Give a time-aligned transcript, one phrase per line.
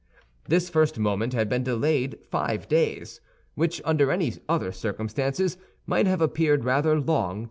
[0.47, 3.21] This first moment had been delayed five days,
[3.53, 7.39] which, under any other circumstances, might have appeared rather long to M.